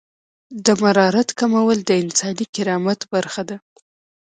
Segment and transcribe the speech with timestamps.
[0.65, 3.57] د مرارت کمول د انساني کرامت برخه ده.